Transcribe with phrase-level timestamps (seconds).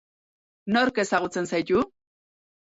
[0.77, 1.85] Nork ezagutzen zaitu?